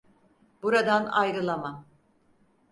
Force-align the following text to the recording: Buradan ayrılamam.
Buradan 0.63 1.05
ayrılamam. 1.05 1.85